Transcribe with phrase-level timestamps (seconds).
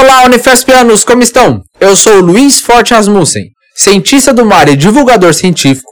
[0.00, 1.60] Olá, Unifespianos, como estão?
[1.80, 5.90] Eu sou Luiz Forte Rasmussen, cientista do mar e divulgador científico,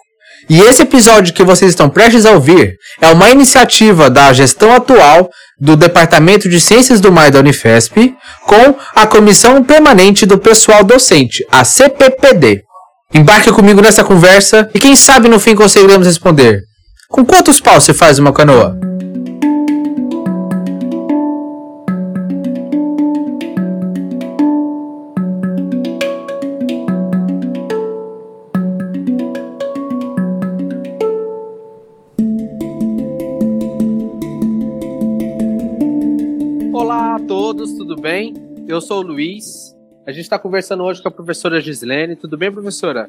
[0.48, 5.28] e esse episódio que vocês estão prestes a ouvir é uma iniciativa da gestão atual
[5.60, 8.14] do Departamento de Ciências do Mar da Unifesp
[8.44, 12.62] com a Comissão Permanente do Pessoal Docente, a CPPD.
[13.12, 16.60] Embarque comigo nessa conversa e quem sabe no fim conseguiremos responder.
[17.08, 18.78] Com quantos paus você faz uma canoa?
[38.76, 39.74] Eu sou o Luiz.
[40.06, 42.14] A gente está conversando hoje com a professora Gislene.
[42.14, 43.08] Tudo bem, professora?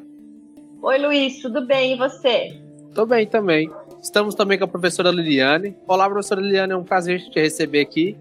[0.80, 1.92] Oi, Luiz, tudo bem?
[1.92, 2.58] E você?
[2.94, 3.70] Tô bem também.
[4.02, 5.76] Estamos também com a professora Liliane.
[5.86, 8.16] Olá, professora Liliane, é um prazer te receber aqui.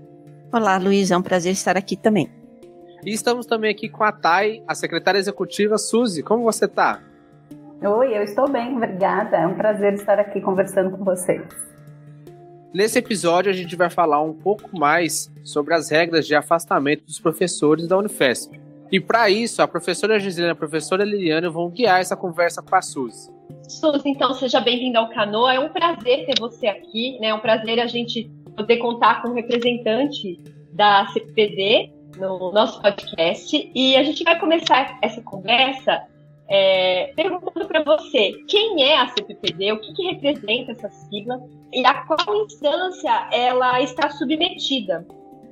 [0.52, 2.30] Olá, Luiz, é um prazer estar aqui também.
[3.06, 5.78] E estamos também aqui com a Thay, a secretária executiva.
[5.78, 7.00] Suzy, como você está?
[7.82, 9.38] Oi, eu estou bem, obrigada.
[9.38, 11.48] É um prazer estar aqui conversando com vocês.
[12.78, 17.20] Nesse episódio, a gente vai falar um pouco mais sobre as regras de afastamento dos
[17.20, 18.56] professores da Unifesp.
[18.92, 22.76] E para isso, a professora Gislene e a professora Liliane vão guiar essa conversa com
[22.76, 23.32] a Suzy.
[23.68, 25.56] Suzy, então seja bem-vinda ao Canoa.
[25.56, 27.30] É um prazer ter você aqui, né?
[27.30, 30.40] É um prazer a gente poder contar com um representante
[30.72, 33.72] da CPD no nosso podcast.
[33.74, 36.04] E a gente vai começar essa conversa
[36.50, 41.42] é, perguntando para você quem é a CPPD, o que, que representa essa sigla
[41.74, 45.06] e a qual instância ela está submetida.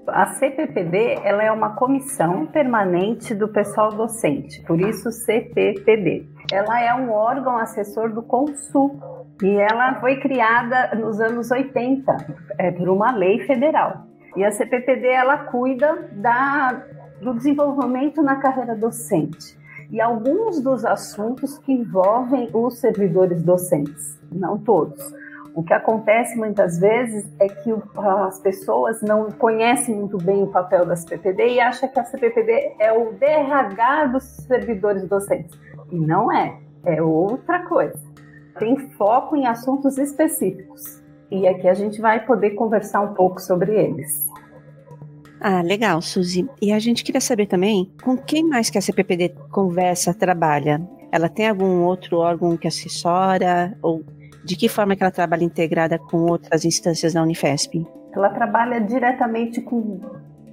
[0.07, 6.27] A CPPD ela é uma comissão permanente do pessoal docente, por isso CPPD.
[6.51, 8.99] Ela é um órgão assessor do Consul
[9.41, 12.15] e ela foi criada nos anos 80
[12.59, 14.05] é, por uma lei federal.
[14.37, 16.83] E a CPPD ela cuida da,
[17.19, 24.57] do desenvolvimento na carreira docente e alguns dos assuntos que envolvem os servidores docentes, não
[24.57, 25.13] todos.
[25.55, 30.85] O que acontece muitas vezes é que as pessoas não conhecem muito bem o papel
[30.85, 35.57] da CPPD e acham que a CPPD é o DRH dos servidores docentes.
[35.89, 37.97] E não é, é outra coisa.
[38.59, 41.01] Tem foco em assuntos específicos.
[41.31, 44.27] E aqui a gente vai poder conversar um pouco sobre eles.
[45.47, 46.49] Ah, legal, Suzy.
[46.59, 50.81] E a gente queria saber também com quem mais que a CPPD conversa, trabalha.
[51.11, 53.77] Ela tem algum outro órgão que assessora?
[53.79, 54.03] Ou
[54.43, 57.85] de que forma que ela trabalha integrada com outras instâncias da Unifesp?
[58.11, 59.99] Ela trabalha diretamente com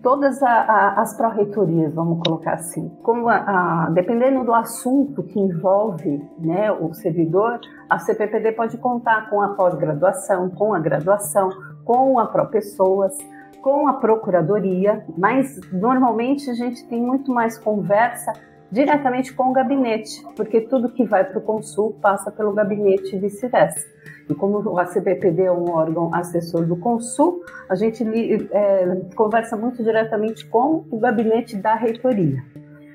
[0.02, 2.91] todas a, a, as pró-reitorias, vamos colocar assim.
[3.02, 9.41] Como a, dependendo do assunto que envolve né, o servidor, a CPPD pode contar com
[9.41, 11.48] a pós-graduação, com a graduação,
[11.82, 13.16] com a pró-pessoas
[13.62, 18.32] com a procuradoria, mas normalmente a gente tem muito mais conversa
[18.70, 23.18] diretamente com o gabinete, porque tudo que vai para o Consul passa pelo gabinete e
[23.18, 23.86] vice-versa.
[24.28, 28.02] E como a CBPD é um órgão assessor do Consul, a gente
[28.50, 32.42] é, conversa muito diretamente com o gabinete da reitoria.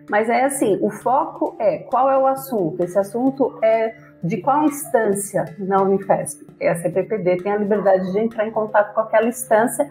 [0.10, 2.82] Mas é assim, o foco é qual é o assunto.
[2.82, 6.46] Esse assunto é de qual instância na Unifesp?
[6.60, 9.88] É a CPPD tem a liberdade de entrar em contato com aquela instância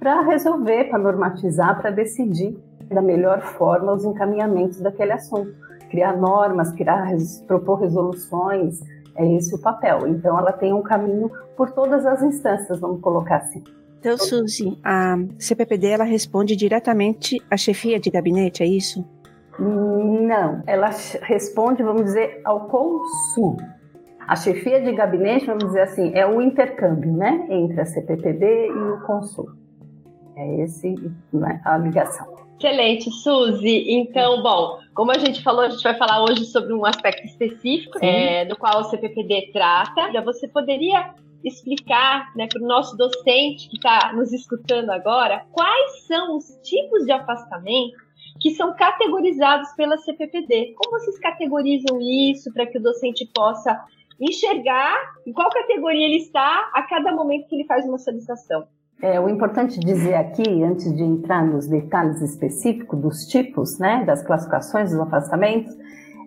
[0.00, 5.54] para resolver, para normatizar, para decidir da melhor forma os encaminhamentos daquele assunto.
[5.90, 7.06] Criar normas, criar,
[7.46, 8.80] propor resoluções,
[9.14, 10.08] é esse o papel.
[10.08, 13.62] Então, ela tem um caminho por todas as instâncias, vamos colocar assim.
[13.98, 19.04] Então, Suzy, a CPPD ela responde diretamente à chefia de gabinete, é isso?
[19.58, 20.88] Não, ela
[21.20, 23.58] responde, vamos dizer, ao Consul.
[24.26, 28.70] A chefia de gabinete, vamos dizer assim, é o intercâmbio, né, entre a CPPD e
[28.70, 29.50] o Consul.
[30.40, 30.94] É esse
[31.32, 32.34] né, a ligação.
[32.58, 33.90] Excelente, Suzy.
[33.90, 37.98] Então, bom, como a gente falou, a gente vai falar hoje sobre um aspecto específico
[38.02, 40.10] é, do qual o CPPD trata.
[40.22, 41.14] Você poderia
[41.44, 47.04] explicar né, para o nosso docente que está nos escutando agora quais são os tipos
[47.04, 47.96] de afastamento
[48.40, 50.74] que são categorizados pela CPPD?
[50.76, 53.78] Como vocês categorizam isso para que o docente possa
[54.18, 54.96] enxergar
[55.26, 58.66] em qual categoria ele está a cada momento que ele faz uma solicitação?
[59.02, 64.22] É, o importante dizer aqui, antes de entrar nos detalhes específicos dos tipos, né, das
[64.22, 65.74] classificações dos afastamentos,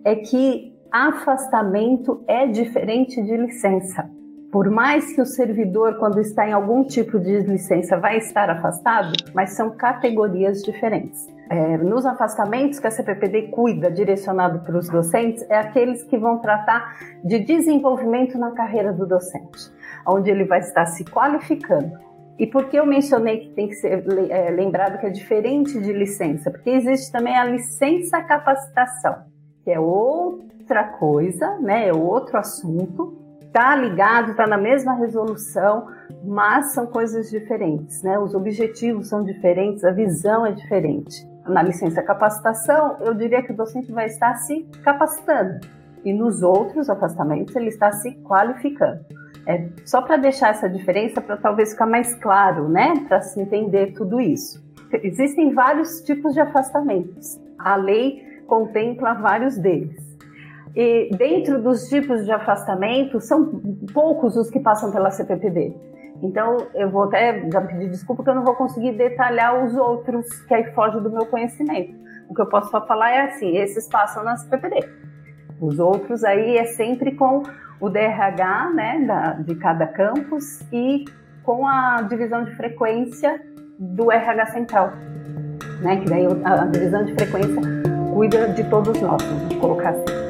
[0.04, 4.10] é que afastamento é diferente de licença.
[4.50, 9.12] Por mais que o servidor, quando está em algum tipo de licença, vai estar afastado,
[9.32, 11.28] mas são categorias diferentes.
[11.50, 16.38] É, nos afastamentos que a CPPD cuida, direcionado para os docentes, é aqueles que vão
[16.38, 19.72] tratar de desenvolvimento na carreira do docente,
[20.06, 22.03] onde ele vai estar se qualificando
[22.38, 25.92] E por que eu mencionei que tem que ser é, lembrado que é diferente de
[25.92, 26.50] licença?
[26.50, 29.22] Porque existe também a licença capacitação,
[29.62, 31.88] que é outra coisa, né?
[31.88, 33.16] É outro assunto,
[33.52, 35.86] tá ligado, tá na mesma resolução,
[36.24, 38.18] mas são coisas diferentes, né?
[38.18, 41.24] Os objetivos são diferentes, a visão é diferente.
[41.46, 45.60] Na licença capacitação, eu diria que o docente vai estar se capacitando,
[46.04, 49.04] e nos outros afastamentos ele está se qualificando.
[49.46, 52.94] É só para deixar essa diferença, para talvez ficar mais claro, né?
[53.08, 54.62] Para se entender tudo isso.
[55.02, 57.38] Existem vários tipos de afastamentos.
[57.58, 60.02] A lei contempla vários deles.
[60.74, 63.60] E dentro dos tipos de afastamento, são
[63.92, 65.74] poucos os que passam pela CPPD.
[66.22, 70.26] Então, eu vou até já pedir desculpa que eu não vou conseguir detalhar os outros,
[70.44, 71.94] que aí foge do meu conhecimento.
[72.28, 74.88] O que eu posso só falar é assim: esses passam na CPPD.
[75.60, 77.42] Os outros aí é sempre com
[77.84, 81.04] o DRH né, da, de cada campus e
[81.42, 83.38] com a divisão de frequência
[83.78, 84.92] do RH central,
[85.82, 87.60] né, que daí a divisão de frequência
[88.14, 90.23] cuida de todos nós, vamos colocar assim.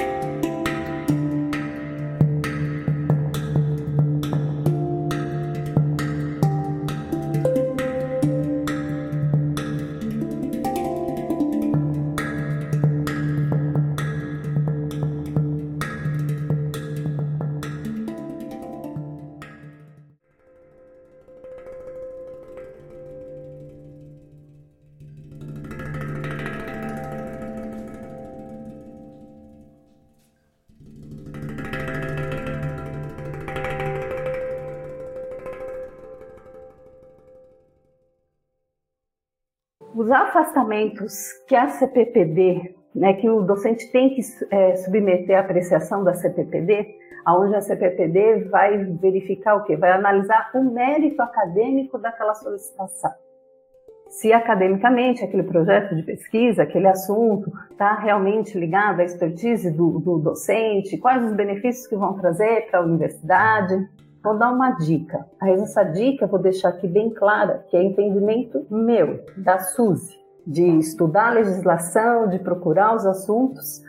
[40.04, 44.20] Os afastamentos que a CPPD, né, que o docente tem que
[44.50, 49.78] é, submeter à apreciação da CPPD, aonde a CPPD vai verificar o quê?
[49.78, 53.10] Vai analisar o mérito acadêmico daquela solicitação.
[54.10, 60.18] Se academicamente aquele projeto de pesquisa, aquele assunto está realmente ligado à expertise do, do
[60.18, 63.74] docente, quais os benefícios que vão trazer para a universidade,
[64.24, 65.26] Vou dar uma dica.
[65.38, 70.18] Aí essa dica eu vou deixar aqui bem clara, que é entendimento meu, da Suzy,
[70.46, 73.82] de estudar a legislação, de procurar os assuntos.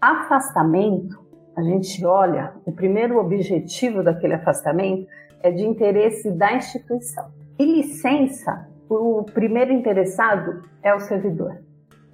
[0.00, 1.22] Afastamento,
[1.54, 5.06] a gente olha, o primeiro objetivo daquele afastamento
[5.42, 7.26] é de interesse da instituição.
[7.58, 11.65] E licença, o primeiro interessado é o servidor.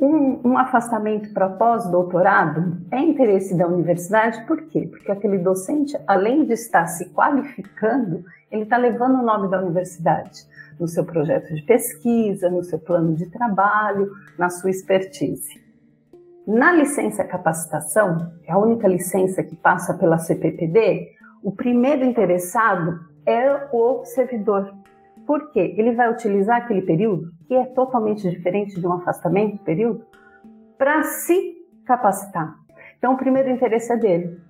[0.02, 4.88] Um, um afastamento para pós-doutorado é interesse da universidade, por quê?
[4.90, 10.40] Porque aquele docente, além de estar se qualificando, ele está levando o nome da universidade
[10.80, 15.62] no seu projeto de pesquisa, no seu plano de trabalho, na sua expertise.
[16.44, 21.12] Na licença capacitação, é a única licença que passa pela CPPD,
[21.44, 24.74] o primeiro interessado é o servidor,
[25.26, 25.74] por quê?
[25.76, 30.06] Ele vai utilizar aquele período, que é totalmente diferente de um afastamento período,
[30.78, 31.54] para se
[31.84, 32.56] capacitar.
[32.96, 34.40] Então, o primeiro interesse é dele.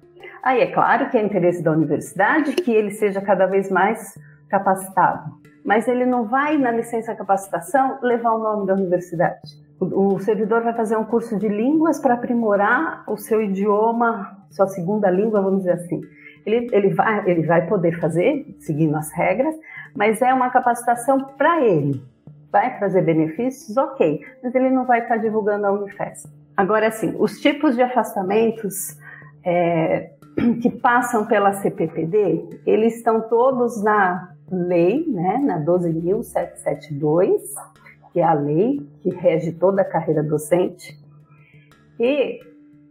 [0.40, 4.16] Aí é claro que é interesse da universidade que ele seja cada vez mais
[4.49, 5.32] capacitado,
[5.64, 9.50] mas ele não vai, na licença capacitação, levar o nome da universidade.
[9.81, 15.10] O, servidor vai fazer um curso de línguas para aprimorar o seu idioma, sua segunda
[15.10, 16.00] língua, vamos dizer assim.
[16.46, 19.56] Ele, ele, vai, ele vai poder fazer, seguindo as regras,
[19.93, 22.12] mas é uma capacitação para ele.
[22.52, 23.76] Vai trazer benefícios?
[23.76, 26.31] Ok, mas ele não vai estar divulgando a Unifesp.
[26.54, 28.99] Agora, sim, os tipos de afastamentos
[29.42, 30.11] é,
[30.61, 37.40] que passam pela CPPD, eles estão todos na lei, né, na 12.772,
[38.12, 41.00] que é a lei que rege toda a carreira docente,
[41.99, 42.38] e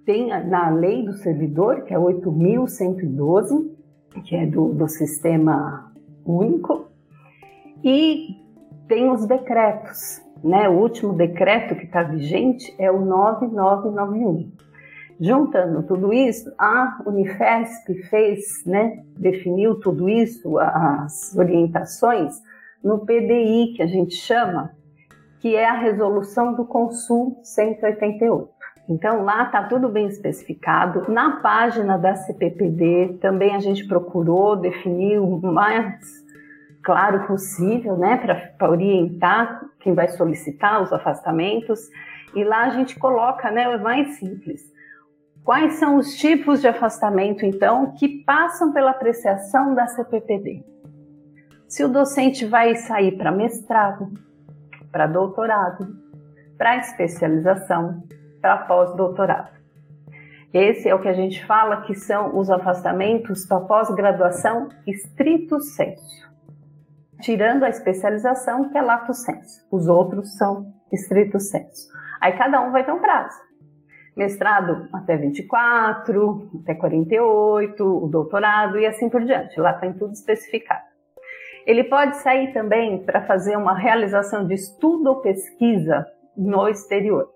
[0.06, 3.70] tem na lei do servidor, que é 8.112,
[4.26, 5.92] que é do, do sistema
[6.26, 6.88] único,
[7.84, 8.42] e
[8.92, 10.68] tem os decretos, né?
[10.68, 14.52] O último decreto que está vigente é o 9991.
[15.18, 22.34] Juntando tudo isso, a Unifesp fez, né, definiu tudo isso, as orientações,
[22.84, 24.72] no PDI, que a gente chama,
[25.40, 28.50] que é a resolução do Consul 188.
[28.90, 31.10] Então lá está tudo bem especificado.
[31.10, 36.21] Na página da CPPD também a gente procurou definir mais
[36.84, 38.18] claro possível, né,
[38.58, 41.80] para orientar quem vai solicitar os afastamentos.
[42.36, 44.62] E lá a gente coloca, né, o mais simples.
[45.44, 50.64] Quais são os tipos de afastamento, então, que passam pela apreciação da CPPD?
[51.68, 54.12] Se o docente vai sair para mestrado,
[54.92, 55.96] para doutorado,
[56.58, 58.04] para especialização,
[58.40, 59.50] para pós-doutorado.
[60.54, 66.31] Esse é o que a gente fala que são os afastamentos para pós-graduação estrito senso.
[67.22, 69.66] Tirando a especialização, que é lato senso.
[69.72, 71.90] Os outros são estrito senso.
[72.20, 73.40] Aí cada um vai ter um prazo.
[74.16, 79.60] Mestrado até 24, até 48, o doutorado e assim por diante.
[79.60, 80.92] Lá tem tudo especificado.
[81.66, 87.30] Ele pode sair também para fazer uma realização de estudo ou pesquisa no exterior.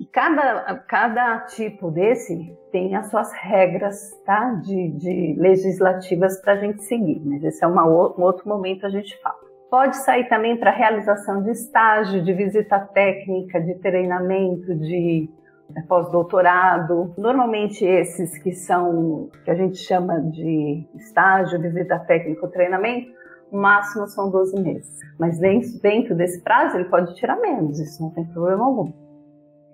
[0.00, 6.56] E cada, cada tipo desse tem as suas regras tá, de, de legislativas para a
[6.56, 9.36] gente seguir, mas esse é uma, um outro momento a gente fala.
[9.68, 15.28] Pode sair também para realização de estágio, de visita técnica, de treinamento, de
[15.76, 17.12] é, pós-doutorado.
[17.18, 23.10] Normalmente esses que são, que a gente chama de estágio, visita técnica ou treinamento,
[23.50, 24.98] o máximo são 12 meses.
[25.18, 29.07] Mas dentro desse prazo ele pode tirar menos, isso não tem problema algum.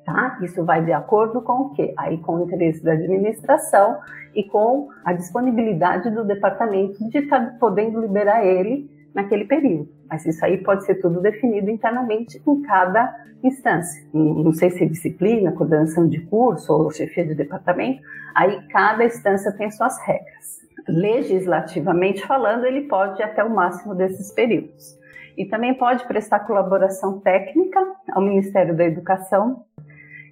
[0.05, 0.39] Tá?
[0.43, 1.95] Isso vai de acordo com o quê?
[1.97, 3.99] Aí com o interesse da administração
[4.35, 9.89] e com a disponibilidade do departamento de estar tá podendo liberar ele naquele período.
[10.11, 14.05] Mas isso aí pode ser tudo definido internamente em cada instância.
[14.13, 18.03] Não sei se é disciplina, coordenação de curso ou chefia de departamento,
[18.35, 20.61] aí cada instância tem suas regras.
[20.87, 24.99] Legislativamente falando, ele pode ir até o máximo desses períodos.
[25.37, 27.81] E também pode prestar colaboração técnica
[28.13, 29.65] ao Ministério da Educação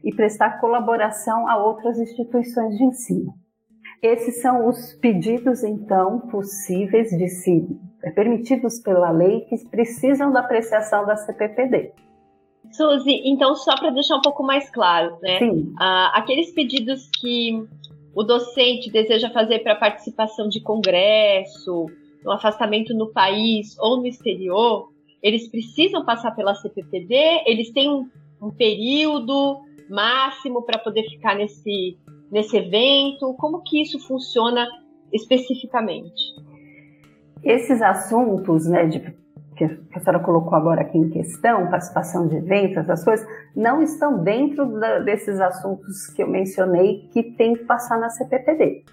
[0.05, 3.35] e prestar colaboração a outras instituições de ensino.
[4.03, 7.69] Esses são os pedidos, então, possíveis de se
[8.03, 11.93] é, permitidos pela lei que precisam da apreciação da CPPD.
[12.73, 15.39] Suzy, então só para deixar um pouco mais claro, né?
[15.39, 15.73] Sim.
[15.79, 17.65] Ah, aqueles pedidos que
[18.15, 21.87] o docente deseja fazer para participação de congresso,
[22.27, 24.89] um afastamento no país ou no exterior,
[25.23, 28.09] eles precisam passar pela CPPD, eles têm um,
[28.41, 29.61] um período
[29.93, 31.99] máximo para poder ficar nesse,
[32.31, 33.35] nesse evento?
[33.35, 34.67] Como que isso funciona
[35.13, 36.35] especificamente?
[37.45, 39.01] Esses assuntos, né, de,
[39.57, 44.23] que a senhora colocou agora aqui em questão, participação de eventos, essas coisas, não estão
[44.23, 48.85] dentro da, desses assuntos que eu mencionei que tem que passar na CPPD.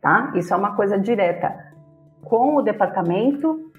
[0.00, 0.32] Tá?
[0.36, 1.74] Isso é uma coisa direta
[2.22, 3.72] com o departamento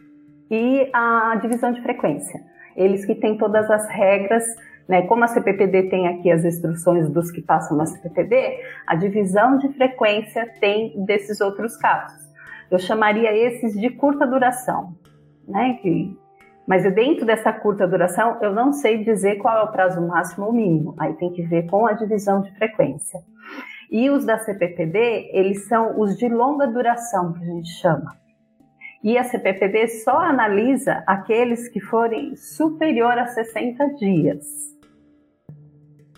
[0.49, 2.43] e a divisão de frequência.
[2.75, 4.43] Eles que têm todas as regras
[4.87, 5.03] né?
[5.03, 9.69] Como a CPPD tem aqui as instruções dos que passam na CPPD, a divisão de
[9.73, 12.23] frequência tem desses outros casos.
[12.69, 14.95] Eu chamaria esses de curta duração,
[15.47, 15.77] né?
[15.81, 16.17] Que,
[16.67, 20.53] mas dentro dessa curta duração, eu não sei dizer qual é o prazo máximo ou
[20.53, 20.95] mínimo.
[20.99, 23.19] Aí tem que ver com a divisão de frequência.
[23.91, 28.17] E os da CPPD, eles são os de longa duração, que a gente chama.
[29.03, 34.74] E a CPPD só analisa aqueles que forem superior a 60 dias.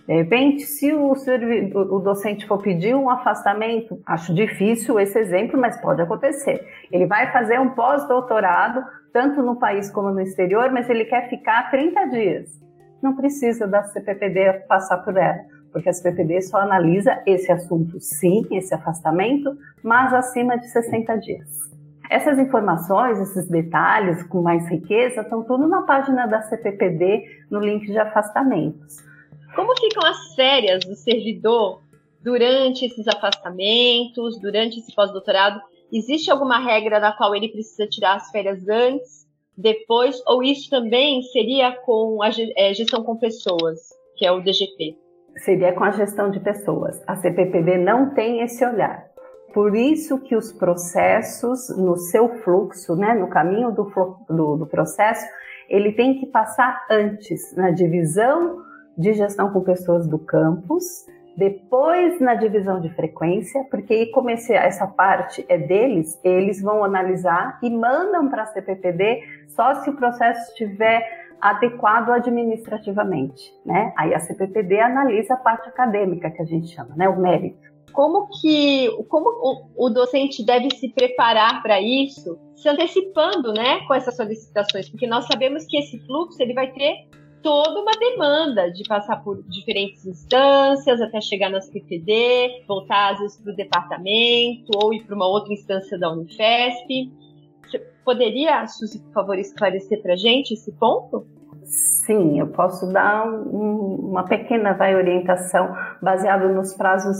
[0.08, 5.82] De repente, se o, o, docente for pedir um afastamento, acho difícil esse exemplo, mas
[5.82, 6.66] pode acontecer.
[6.90, 11.70] Ele vai fazer um pós-doutorado, tanto no país como no exterior, mas ele quer ficar
[11.70, 12.50] 30 dias.
[13.04, 15.42] Não precisa da CPPD passar por ela,
[15.74, 21.68] porque a CPPD só analisa esse assunto, sim, esse afastamento, mas acima de 60 dias.
[22.10, 27.86] Essas informações, esses detalhes com mais riqueza, estão tudo na página da CPPD, no link
[27.88, 29.06] de afastamentos.
[29.58, 31.82] Como ficam as férias do servidor
[32.24, 35.60] durante esses afastamentos, durante esse pós-doutorado?
[35.92, 39.26] Existe alguma regra na qual ele precisa tirar as férias antes,
[39.58, 43.80] depois, ou isso também seria com a é, gestão com pessoas,
[44.16, 44.96] que é o DGP?
[45.38, 47.02] Seria com a gestão de pessoas.
[47.08, 49.08] A CPPD não tem esse olhar.
[49.56, 53.92] Por isso que os processos, no seu fluxo, né, no caminho do,
[54.30, 55.26] do, do processo,
[55.68, 58.67] ele tem que passar antes, na divisão
[58.98, 61.06] de gestão com pessoas do campus,
[61.38, 67.60] depois na divisão de frequência, porque como esse, essa parte é deles, eles vão analisar
[67.62, 73.94] e mandam para a CPPD só se o processo estiver adequado administrativamente, né?
[73.96, 77.08] Aí a CPPD analisa a parte acadêmica que a gente chama, né?
[77.08, 77.68] O mérito.
[77.94, 83.94] Como que, como o, o docente deve se preparar para isso, se antecipando, né, com
[83.94, 84.90] essas solicitações?
[84.90, 87.08] Porque nós sabemos que esse fluxo ele vai ter
[87.48, 93.42] toda uma demanda de passar por diferentes instâncias até chegar na CPD, voltar às vezes
[93.42, 97.10] para o departamento ou ir para uma outra instância da Unifesp.
[97.64, 101.26] Você poderia, Suzy, por favor, esclarecer para a gente esse ponto?
[101.64, 107.16] Sim, eu posso dar um, uma pequena vai, orientação baseada nos prazos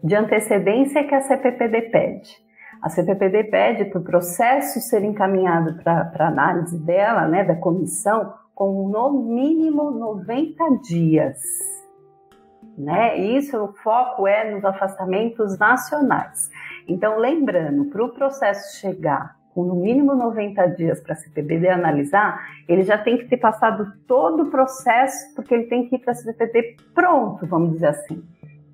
[0.00, 2.30] de antecedência que a CPPD pede.
[2.80, 8.88] A CPPD pede para o processo ser encaminhado para análise dela, né, da comissão, com
[8.88, 11.42] no mínimo 90 dias.
[12.76, 13.18] Né?
[13.18, 16.50] Isso, o foco é nos afastamentos nacionais.
[16.88, 22.46] Então, lembrando, para o processo chegar com no mínimo 90 dias para a CPBD analisar,
[22.66, 26.12] ele já tem que ter passado todo o processo, porque ele tem que ir para
[26.12, 28.22] a CPBD pronto, vamos dizer assim.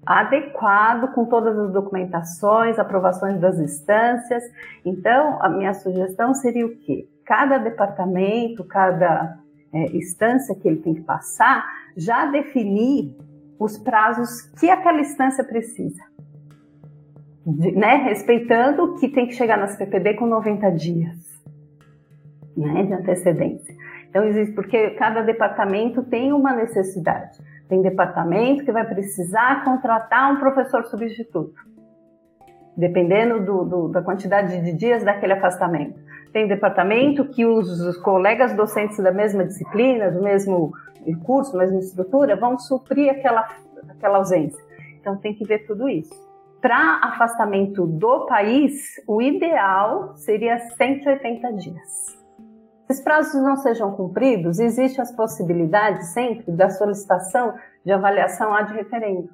[0.06, 4.44] Adequado com todas as documentações, aprovações das instâncias.
[4.84, 7.08] Então, a minha sugestão seria o quê?
[7.24, 9.41] Cada departamento, cada
[9.72, 11.64] é, instância que ele tem que passar,
[11.96, 13.16] já definir
[13.58, 16.02] os prazos que aquela instância precisa
[17.46, 21.16] de, né, respeitando que tem que chegar nas PPD com 90 dias
[22.56, 23.74] né, de antecedência.
[24.08, 27.38] Então, existe, porque cada departamento tem uma necessidade.
[27.68, 31.54] Tem departamento que vai precisar contratar um professor substituto,
[32.76, 35.98] dependendo do, do, da quantidade de dias daquele afastamento.
[36.32, 40.72] Tem departamento que os, colegas docentes da mesma disciplina, do mesmo
[41.24, 43.48] curso, mesma estrutura, vão suprir aquela,
[43.88, 44.62] aquela ausência.
[44.98, 52.06] Então, tem que ver tudo isso para afastamento do país, o ideal seria 180 dias.
[52.86, 58.72] Se os prazos não sejam cumpridos, existe as possibilidades sempre da solicitação de avaliação ad
[58.72, 59.28] referendo,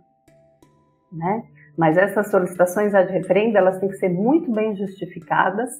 [1.13, 1.43] né?
[1.77, 5.71] Mas essas solicitações ad referendo, elas têm que ser muito bem justificadas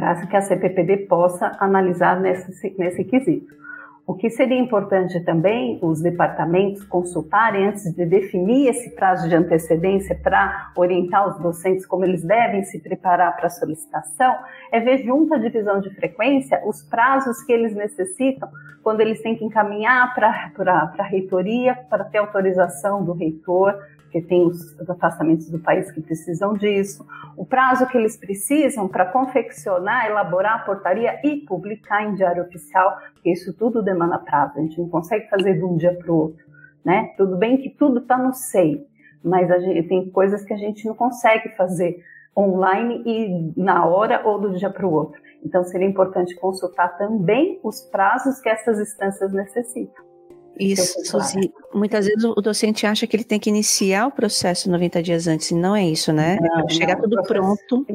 [0.00, 3.54] para que a CPPD possa analisar nesse, nesse quesito.
[4.06, 10.18] O que seria importante também os departamentos consultarem antes de definir esse prazo de antecedência
[10.20, 14.34] para orientar os docentes como eles devem se preparar para a solicitação,
[14.72, 18.48] é ver junto à divisão de frequência os prazos que eles necessitam
[18.82, 23.78] quando eles têm que encaminhar para a reitoria para ter autorização do reitor
[24.10, 29.06] porque tem os afastamentos do país que precisam disso, o prazo que eles precisam para
[29.06, 34.62] confeccionar, elaborar a portaria e publicar em diário oficial, porque isso tudo demanda prazo, a
[34.62, 36.44] gente não consegue fazer de um dia para o outro,
[36.84, 37.14] né?
[37.16, 38.84] Tudo bem que tudo está no SEI,
[39.22, 42.02] mas gente, tem coisas que a gente não consegue fazer
[42.36, 45.20] online e na hora ou do dia para o outro.
[45.44, 50.09] Então seria importante consultar também os prazos que essas instâncias necessitam.
[50.58, 51.52] Isso, Suzy.
[51.72, 55.50] Muitas vezes o docente acha que ele tem que iniciar o processo 90 dias antes,
[55.50, 56.38] e não é isso, né?
[56.40, 57.86] Não, Chegar não, tudo pronto.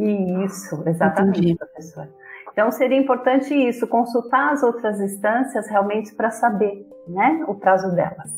[0.46, 1.56] Isso, exatamente, Entendi.
[1.56, 2.10] professora.
[2.52, 8.32] Então seria importante isso, consultar as outras instâncias realmente para saber, né, o prazo delas.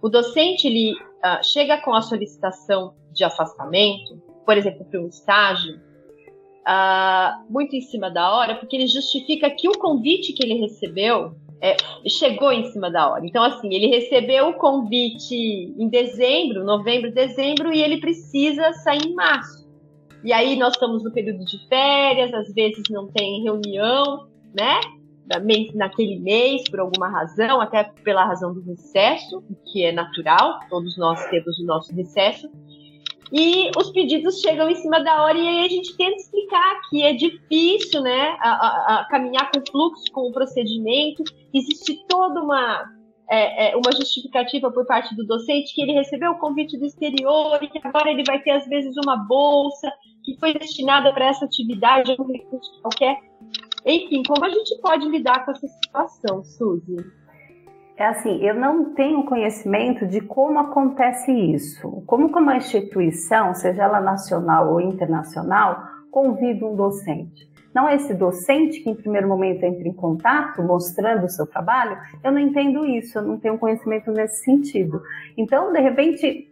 [0.00, 5.74] O docente ele uh, chega com a solicitação de afastamento, por exemplo, para um estágio,
[5.74, 11.34] uh, muito em cima da hora, porque ele justifica que o convite que ele recebeu
[11.60, 11.76] é,
[12.08, 13.26] chegou em cima da hora.
[13.26, 19.14] Então, assim, ele recebeu o convite em dezembro, novembro, dezembro, e ele precisa sair em
[19.14, 19.66] março.
[20.22, 24.80] E aí nós estamos no período de férias, às vezes não tem reunião, né?
[25.74, 29.42] Naquele mês, por alguma razão, até pela razão do recesso,
[29.72, 32.48] que é natural, todos nós temos o nosso recesso
[33.32, 37.02] e os pedidos chegam em cima da hora e aí a gente tenta explicar que
[37.02, 42.42] é difícil, né, a, a, a caminhar com o fluxo, com o procedimento, existe toda
[42.42, 42.84] uma
[43.28, 47.58] é, é, uma justificativa por parte do docente que ele recebeu o convite do exterior
[47.60, 49.92] e que agora ele vai ter às vezes uma bolsa
[50.24, 53.18] que foi destinada para essa atividade, um recurso qualquer.
[53.84, 56.96] Enfim, como a gente pode lidar com essa situação, Suzy?
[57.96, 62.02] É assim, eu não tenho conhecimento de como acontece isso.
[62.06, 67.50] Como que uma instituição, seja ela nacional ou internacional, convida um docente?
[67.74, 71.96] Não é esse docente que em primeiro momento entra em contato, mostrando o seu trabalho?
[72.22, 75.00] Eu não entendo isso, eu não tenho conhecimento nesse sentido.
[75.34, 76.50] Então, de repente,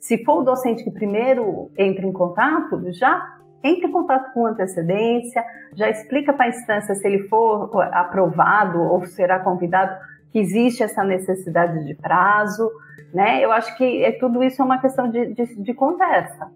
[0.00, 5.44] se for o docente que primeiro entra em contato, já entre em contato com antecedência,
[5.74, 9.94] já explica para a instância se ele for aprovado ou será convidado
[10.36, 12.70] que existe essa necessidade de prazo,
[13.14, 13.42] né?
[13.42, 16.52] Eu acho que é, tudo isso é uma questão de, de, de conversa,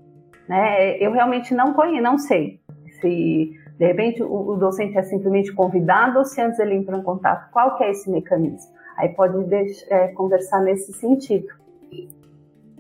[0.46, 0.98] né?
[0.98, 2.60] Eu realmente não conheço, não sei
[3.00, 7.02] se de repente o, o, docente é simplesmente convidado ou se antes ele entra em
[7.02, 7.50] contato.
[7.50, 8.70] Qual que é esse mecanismo?
[8.98, 11.48] Aí pode deixar, é, conversar nesse sentido.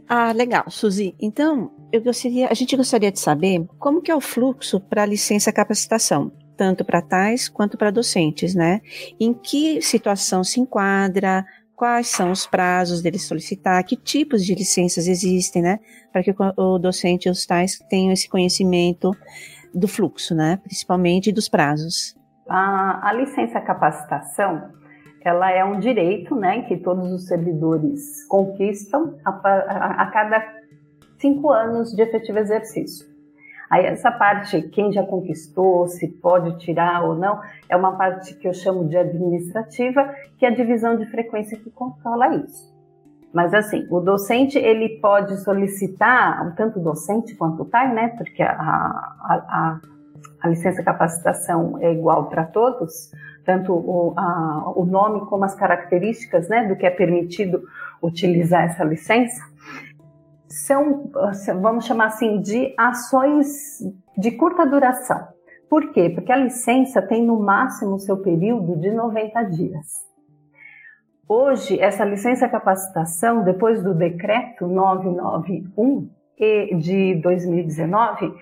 [0.06, 1.14] Ah, legal, Suzy.
[1.18, 5.50] Então, eu gostaria, a gente gostaria de saber como que é o fluxo para licença
[5.50, 8.82] capacitação tanto para tais quanto para docentes, né?
[9.18, 11.42] Em que situação se enquadra,
[11.74, 15.78] quais são os prazos dele solicitar, que tipos de licenças existem, né?
[16.12, 19.10] Para que o docente e os tais tenham esse conhecimento
[19.74, 20.58] do fluxo, né?
[20.62, 22.14] Principalmente dos prazos.
[22.46, 24.70] A, a licença capacitação,
[25.24, 26.60] ela é um direito, né?
[26.64, 30.46] Que todos os servidores conquistam a, a, a cada
[31.18, 33.09] cinco anos de efetivo exercício.
[33.70, 38.48] Aí essa parte, quem já conquistou, se pode tirar ou não, é uma parte que
[38.48, 42.68] eu chamo de administrativa, que é a divisão de frequência que controla isso.
[43.32, 48.08] Mas assim, o docente ele pode solicitar, tanto o docente quanto o TAI, né?
[48.08, 49.80] Porque a, a, a
[50.40, 53.10] a licença capacitação é igual para todos,
[53.44, 57.62] tanto o, a, o nome como as características né, do que é permitido
[58.02, 59.42] utilizar essa licença,
[60.50, 61.10] são,
[61.60, 63.78] vamos chamar assim, de ações
[64.18, 65.28] de curta duração.
[65.68, 66.10] Por quê?
[66.10, 70.10] Porque a licença tem no máximo seu período de 90 dias.
[71.28, 76.10] Hoje, essa licença capacitação, depois do decreto 991
[76.76, 78.34] de 2019,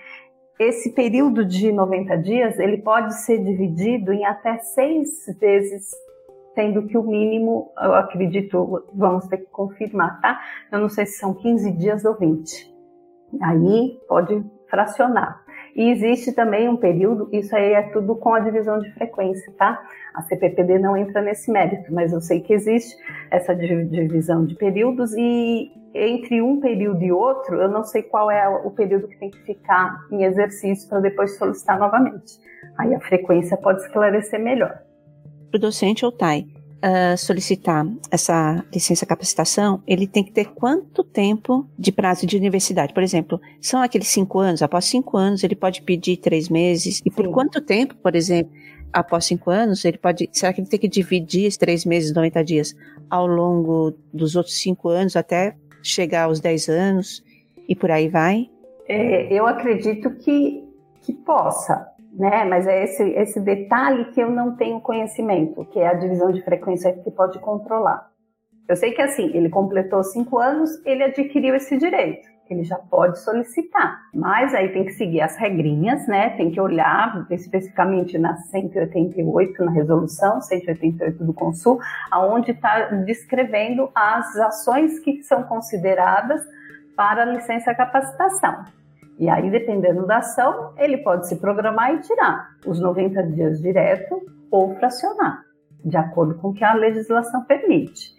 [0.59, 5.91] esse período de 90 dias ele pode ser dividido em até seis vezes,
[6.59, 10.41] sendo que o mínimo, eu acredito, vamos ter que confirmar, tá?
[10.73, 12.75] Eu não sei se são 15 dias ou 20.
[13.41, 15.41] Aí pode fracionar.
[15.77, 19.81] E existe também um período, isso aí é tudo com a divisão de frequência, tá?
[20.13, 22.97] A CPPD não entra nesse mérito, mas eu sei que existe
[23.31, 28.49] essa divisão de períodos e entre um período e outro, eu não sei qual é
[28.49, 32.41] o período que tem que ficar em exercício para depois solicitar novamente.
[32.77, 34.88] Aí a frequência pode esclarecer melhor.
[35.51, 36.47] Para o docente ou TAI
[36.79, 42.93] uh, solicitar essa licença capacitação, ele tem que ter quanto tempo de prazo de universidade?
[42.93, 44.63] Por exemplo, são aqueles cinco anos?
[44.63, 47.01] Após cinco anos, ele pode pedir três meses?
[47.05, 47.33] E por Sim.
[47.33, 48.53] quanto tempo, por exemplo?
[48.93, 50.29] após cinco anos, ele pode.
[50.33, 52.77] Será que ele tem que dividir esses três meses, 90 dias,
[53.09, 57.23] ao longo dos outros cinco anos até chegar aos 10 anos
[57.69, 58.51] e por aí vai?
[58.89, 60.65] É, eu acredito que,
[61.03, 62.45] que possa, né?
[62.45, 66.43] Mas é esse, esse detalhe que eu não tenho conhecimento, que é a divisão de
[66.43, 68.09] frequência que pode controlar.
[68.69, 73.19] Eu sei que assim, ele completou cinco anos, ele adquiriu esse direito ele já pode
[73.21, 74.01] solicitar.
[74.15, 76.31] Mas aí tem que seguir as regrinhas, né?
[76.31, 81.79] Tem que olhar especificamente na 188, na resolução 188 do Consul,
[82.11, 86.43] aonde está descrevendo as ações que são consideradas
[86.97, 88.65] para a licença capacitação.
[89.19, 94.23] E aí, dependendo da ação, ele pode se programar e tirar os 90 dias direto
[94.51, 95.45] ou fracionar,
[95.85, 98.17] de acordo com o que a legislação permite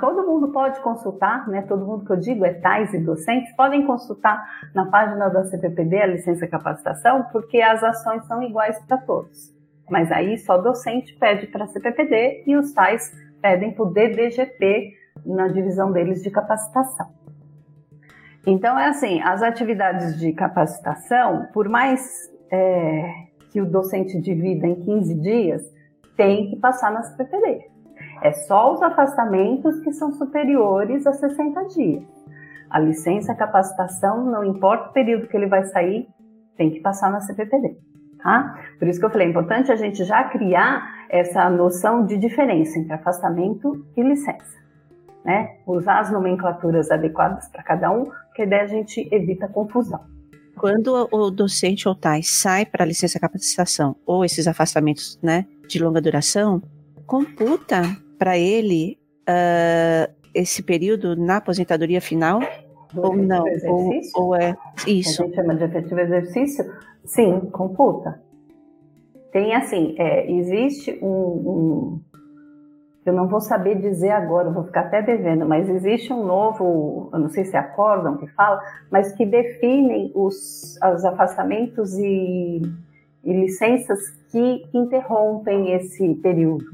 [0.00, 1.62] todo mundo pode consultar, né?
[1.62, 4.40] Todo mundo que eu digo é tais e docentes podem consultar
[4.72, 9.52] na página da CPPD a licença capacitação, porque as ações são iguais para todos.
[9.90, 14.92] Mas aí só docente pede para a CPPD e os tais pedem para o DDGP
[15.26, 17.21] na divisão deles de capacitação.
[18.46, 23.08] Então é assim, as atividades de capacitação, por mais é,
[23.50, 25.62] que o docente divida em 15 dias,
[26.16, 27.70] tem que passar na CPPD.
[28.20, 32.04] É só os afastamentos que são superiores a 60 dias.
[32.68, 36.08] A licença capacitação, não importa o período que ele vai sair,
[36.56, 37.76] tem que passar na CPPD.
[38.22, 38.56] Tá?
[38.78, 42.78] Por isso que eu falei, é importante a gente já criar essa noção de diferença
[42.78, 44.61] entre afastamento e licença.
[45.24, 45.56] Né?
[45.66, 50.00] Usar as nomenclaturas adequadas para cada um, que a ideia a gente evita confusão.
[50.56, 55.82] Quando o docente ou TAI sai para a licença capacitação ou esses afastamentos né, de
[55.82, 56.62] longa duração,
[57.06, 57.82] computa
[58.18, 62.40] para ele uh, esse período na aposentadoria final?
[62.92, 63.44] Do ou não?
[63.66, 64.56] Ou, ou, é
[64.86, 65.22] isso?
[65.22, 66.72] A gente chama de efetivo exercício?
[67.04, 68.20] Sim, computa.
[69.32, 72.00] Tem assim, é, existe um, um,
[73.04, 77.18] Eu não vou saber dizer agora, vou ficar até devendo, mas existe um novo, eu
[77.18, 78.60] não sei se é acórdão que fala,
[78.90, 82.62] mas que definem os, os afastamentos e,
[83.24, 83.98] e licenças
[84.30, 86.66] que interrompem esse período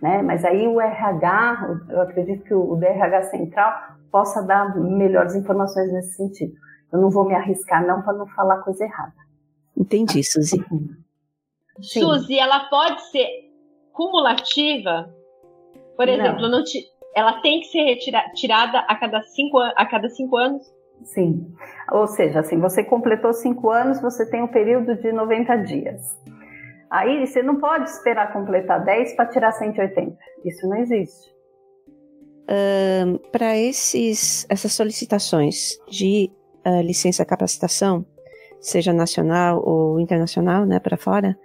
[0.00, 0.22] né?
[0.22, 6.14] Mas aí o RH, eu acredito que o DRH central possa dar melhores informações nesse
[6.14, 6.54] sentido.
[6.92, 9.14] Eu não vou me arriscar não para não falar coisa errada.
[9.76, 10.64] Entendi, Suzy.
[11.80, 12.00] Sim.
[12.00, 13.26] Suzy, ela pode ser
[13.92, 15.14] cumulativa?
[15.98, 16.50] Por exemplo, não.
[16.50, 16.78] Não te,
[17.12, 20.62] ela tem que ser retirada tirada a cada, cinco, a cada cinco anos?
[21.02, 21.44] Sim.
[21.90, 26.16] Ou seja, assim, você completou cinco anos, você tem um período de 90 dias.
[26.88, 30.16] Aí você não pode esperar completar 10 para tirar 180.
[30.44, 31.36] Isso não existe.
[32.48, 36.30] Um, para essas solicitações de
[36.64, 38.06] uh, licença capacitação,
[38.60, 41.36] seja nacional ou internacional, né, para fora,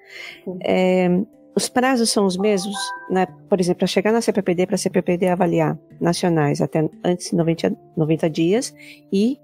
[0.64, 1.10] é,
[1.56, 2.76] os prazos são os mesmos,
[3.10, 3.28] né?
[3.48, 7.76] Por exemplo, para chegar na CPPD, para a CPPD avaliar nacionais até antes de 90,
[7.96, 8.74] 90 dias
[9.12, 9.38] e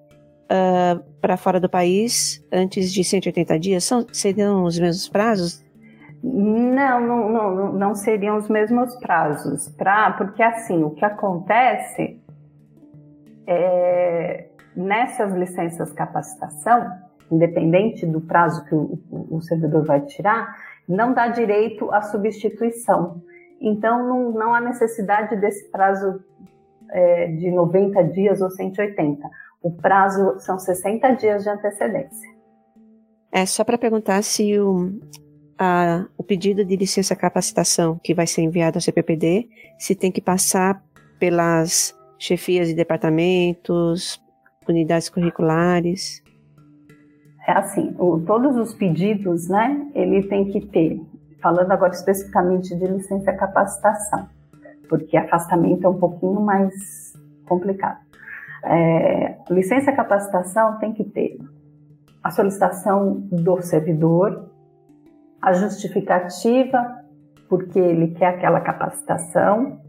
[0.45, 5.63] uh, para fora do país antes de 180 dias, são, seriam os mesmos prazos?
[6.21, 12.19] Não, não, não, não seriam os mesmos prazos, pra, porque assim, o que acontece
[13.47, 16.91] é, nessas licenças capacitação,
[17.31, 18.99] independente do prazo que o,
[19.31, 20.53] o servidor vai tirar,
[20.89, 23.21] não dá direito à substituição.
[23.61, 26.19] Então, não, não há necessidade desse prazo
[26.91, 29.29] é, de 90 dias ou 180.
[29.61, 32.27] O prazo são 60 dias de antecedência.
[33.31, 34.91] É só para perguntar se o,
[35.59, 39.47] a, o pedido de licença capacitação que vai ser enviado ao CPPD,
[39.77, 40.83] se tem que passar
[41.19, 44.19] pelas chefias de departamentos,
[44.67, 46.23] unidades curriculares.
[47.47, 51.01] É assim, o, todos os pedidos, né, ele tem que ter,
[51.41, 54.27] falando agora especificamente de licença capacitação,
[54.87, 57.13] porque afastamento é um pouquinho mais
[57.47, 57.99] complicado.
[58.63, 61.39] É, licença capacitação tem que ter
[62.21, 64.49] a solicitação do servidor,
[65.41, 66.99] a justificativa
[67.49, 69.81] porque ele quer aquela capacitação,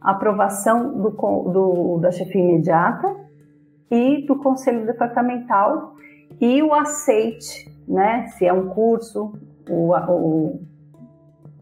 [0.00, 3.16] aprovação do, do, da chefia imediata
[3.90, 5.96] e do conselho departamental
[6.40, 8.28] e o aceite, né?
[8.38, 9.32] Se é um curso,
[9.68, 10.60] o, o,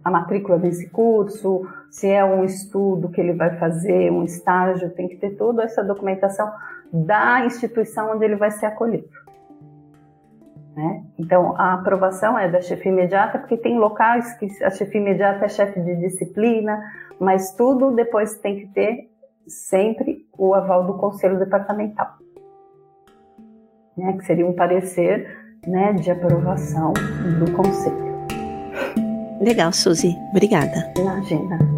[0.05, 5.09] a matrícula desse curso, se é um estudo que ele vai fazer, um estágio, tem
[5.09, 6.51] que ter toda essa documentação
[6.93, 9.09] da instituição onde ele vai ser acolhido.
[10.77, 11.03] Né?
[11.19, 15.49] Então, a aprovação é da chefia imediata, porque tem locais que a chefia imediata é
[15.49, 16.81] chefe de disciplina,
[17.19, 19.11] mas tudo depois tem que ter
[19.45, 22.15] sempre o aval do conselho departamental,
[23.99, 24.15] né?
[24.15, 25.27] que seria um parecer
[25.67, 26.93] né, de aprovação
[27.39, 28.09] do conselho.
[29.41, 30.17] Legal, Suzy.
[30.31, 30.93] Obrigada.
[30.97, 31.78] Imagina.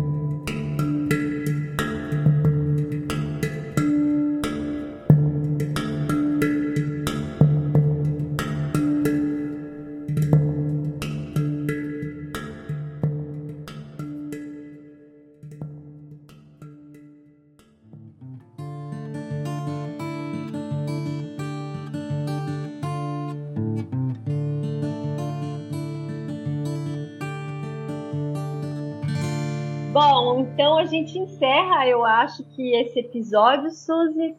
[29.90, 34.36] Então a gente encerra, eu acho que esse episódio, Suzy.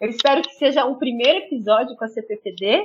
[0.00, 2.82] Eu espero que seja um primeiro episódio com a CPPD,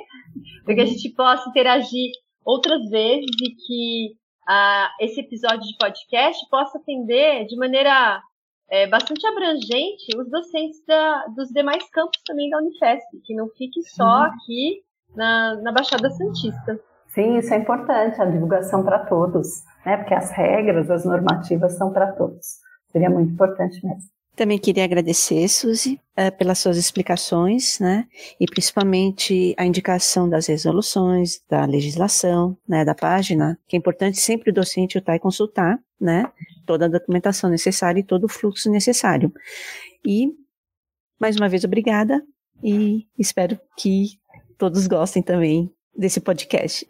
[0.64, 2.12] para que a gente possa interagir
[2.46, 4.16] outras vezes e que
[5.00, 8.22] esse episódio de podcast possa atender de maneira
[8.70, 13.82] é, bastante abrangente os docentes da, dos demais campos também da Unifesp, que não fique
[13.82, 14.84] só aqui
[15.16, 16.80] na, na Baixada Santista.
[17.08, 19.98] Sim, isso é importante, a divulgação para todos, né?
[19.98, 22.60] Porque as regras, as normativas são para todos.
[22.92, 24.16] Seria muito importante mesmo.
[24.36, 28.06] Também queria agradecer, Suzy, uh, pelas suas explicações, né?
[28.38, 32.84] E principalmente a indicação das resoluções, da legislação, né?
[32.84, 36.30] Da página, que é importante sempre o docente estar e consultar, né?
[36.66, 39.32] Toda a documentação necessária e todo o fluxo necessário.
[40.06, 40.28] E,
[41.18, 42.22] mais uma vez, obrigada
[42.62, 44.20] e espero que
[44.58, 46.86] todos gostem também desse podcast.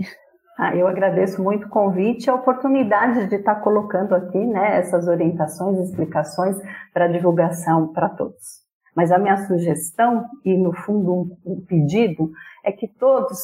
[0.58, 5.06] Ah, eu agradeço muito o convite e a oportunidade de estar colocando aqui né, essas
[5.08, 6.58] orientações explicações
[6.94, 8.64] para divulgação para todos.
[8.96, 12.32] Mas a minha sugestão, e no fundo um, um pedido,
[12.64, 13.38] é que todos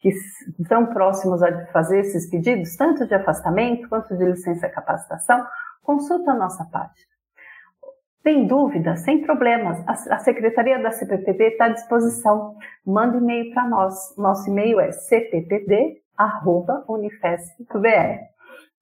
[0.00, 0.10] que
[0.58, 5.46] estão próximos a fazer esses pedidos, tanto de afastamento quanto de licença capacitação,
[5.82, 7.10] consulta a nossa página.
[8.22, 8.96] Tem dúvida?
[8.96, 9.82] Sem problemas.
[9.86, 12.56] A, Secretaria da CPPD está à disposição.
[12.84, 14.14] Manda e-mail para nós.
[14.16, 15.99] Nosso e-mail é cppd
[16.88, 18.18] unifesp.br,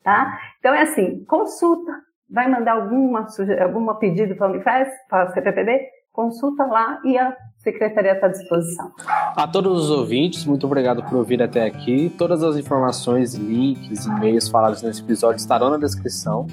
[0.03, 0.39] tá?
[0.59, 1.93] Então é assim, consulta,
[2.31, 3.27] vai mandar alguma,
[3.63, 5.81] alguma pedido para a Unifesp, para a CPPD,
[6.13, 8.93] consulta lá e a secretaria está à disposição.
[9.37, 12.13] A todos os ouvintes, muito obrigado por ouvir até aqui.
[12.19, 16.47] Todas as informações, links, e-mails falados nesse episódio estarão na descrição.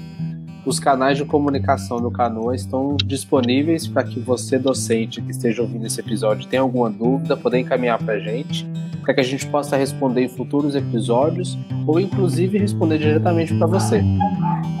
[0.64, 5.86] Os canais de comunicação do Canoa estão disponíveis para que você, docente que esteja ouvindo
[5.86, 8.66] esse episódio, tenha alguma dúvida, poder encaminhar para a gente
[9.06, 14.02] para que a gente possa responder em futuros episódios ou inclusive responder diretamente para você.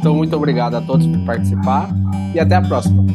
[0.00, 1.88] Então, muito obrigado a todos por participar
[2.34, 3.06] e até a próxima.